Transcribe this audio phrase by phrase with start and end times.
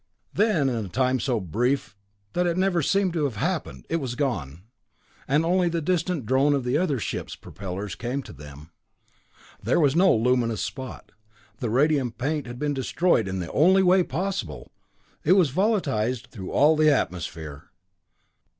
[0.33, 1.95] Then in a time so brief
[2.33, 4.63] that it seemed never to have happened, it was gone,
[5.27, 8.71] and only the distant drone of the other ships' propellers came to them.
[9.61, 11.11] There was no luminous spot.
[11.59, 16.49] The radium paint had been destroyed in the only possible way it was volatilized through
[16.51, 17.65] all the atmosphere!